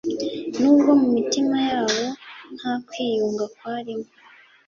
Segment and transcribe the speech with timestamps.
[0.61, 2.01] n’ubwo mu mitima yabo
[2.57, 4.07] nta kwiyunga kwarimo